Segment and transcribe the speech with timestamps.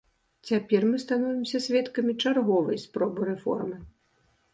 [0.49, 3.77] Цяпер мы становімся сведкамі чарговай спробы рэформы.